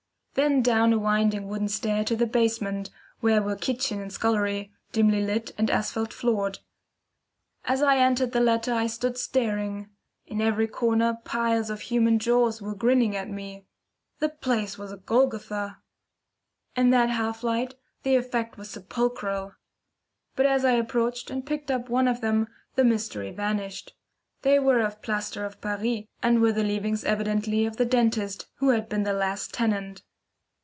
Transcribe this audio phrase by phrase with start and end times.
[0.33, 5.21] Then down a winding wooden stair to the basement, where were kitchen and scullery, dimly
[5.21, 6.59] lit, and asphalt floored.
[7.65, 9.89] As I entered the latter I stood staring.
[10.25, 13.65] In every corner piles of human jaws were grinning at me.
[14.19, 15.79] The place was a Golgotha!
[16.77, 19.55] In that half light the effect was sepulchral.
[20.37, 23.97] But as I approached and picked up one of them the mystery vanished.
[24.43, 28.69] They were of plaster of Paris, and were the leavings evidently of the dentist, who
[28.69, 30.03] had been the last tenant.